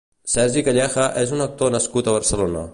[0.35, 2.69] Sergi Calleja és un actor nascut a Barcelona.